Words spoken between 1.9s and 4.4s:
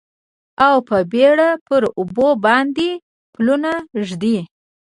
اوبو باندې پلونه ږدي